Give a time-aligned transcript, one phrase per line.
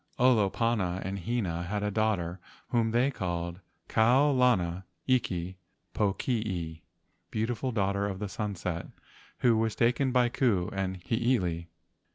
[0.17, 5.59] Olopana and Hina had a daughter whom they called Kau lana iki
[5.93, 6.81] pokii
[7.29, 8.87] (beautiful daughter of sunset),
[9.41, 11.67] who was taken by Ku and Hiilei.